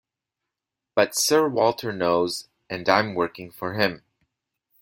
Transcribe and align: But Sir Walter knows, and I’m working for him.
But 0.95 1.13
Sir 1.13 1.47
Walter 1.47 1.93
knows, 1.93 2.47
and 2.71 2.89
I’m 2.89 3.13
working 3.13 3.51
for 3.51 3.75
him. 3.75 4.01